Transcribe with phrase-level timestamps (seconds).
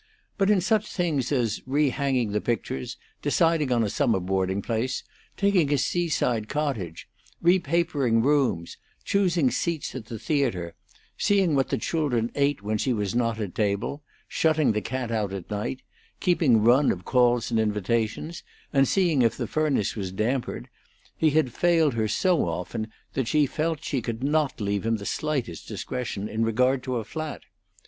[0.39, 5.03] But in such things as rehanging the pictures, deciding on a summer boarding place,
[5.37, 7.07] taking a seaside cottage,
[7.39, 10.73] repapering rooms, choosing seats at the theatre,
[11.19, 15.31] seeing what the children ate when she was not at table, shutting the cat out
[15.33, 15.83] at night,
[16.19, 18.41] keeping run of calls and invitations,
[18.73, 20.67] and seeing if the furnace was dampered,
[21.15, 25.05] he had failed her so often that she felt she could not leave him the
[25.05, 27.43] slightest discretion in regard to a flat.